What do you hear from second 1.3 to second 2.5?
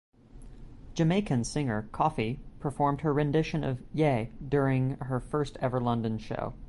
singer Koffee